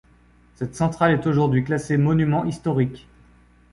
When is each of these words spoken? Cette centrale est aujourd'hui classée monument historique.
Cette 0.55 0.73
centrale 0.75 1.11
est 1.11 1.27
aujourd'hui 1.27 1.63
classée 1.63 1.95
monument 1.95 2.43
historique. 2.45 3.07